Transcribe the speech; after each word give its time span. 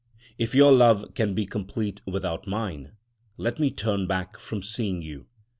If 0.39 0.55
your 0.55 0.71
love 0.71 1.13
can 1.13 1.35
be 1.35 1.45
complete 1.45 2.01
without 2.07 2.47
mine, 2.47 2.93
let 3.37 3.59
me 3.59 3.69
turn 3.69 4.07
back 4.07 4.39
from 4.39 4.63
seeing 4.63 5.03
you. 5.03 5.27